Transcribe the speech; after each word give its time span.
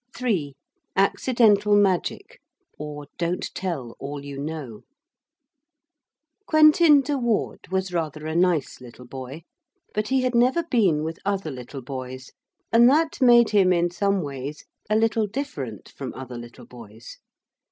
]III 0.19 0.55
ACCIDENTAL 0.95 1.75
MAGIC; 1.75 2.39
OR 2.79 3.05
DON'T 3.19 3.53
TELL 3.53 3.95
ALL 3.99 4.25
YOU 4.25 4.39
KNOW 4.39 4.81
Quentin 6.47 7.01
de 7.01 7.19
Ward 7.19 7.67
was 7.69 7.93
rather 7.93 8.25
a 8.25 8.33
nice 8.35 8.81
little 8.81 9.05
boy, 9.05 9.43
but 9.93 10.07
he 10.07 10.23
had 10.23 10.33
never 10.33 10.63
been 10.63 11.03
with 11.03 11.19
other 11.23 11.51
little 11.51 11.83
boys, 11.83 12.31
and 12.71 12.89
that 12.89 13.21
made 13.21 13.51
him 13.51 13.71
in 13.71 13.91
some 13.91 14.23
ways 14.23 14.65
a 14.89 14.95
little 14.95 15.27
different 15.27 15.89
from 15.89 16.15
other 16.15 16.35
little 16.39 16.65
boys. 16.65 17.19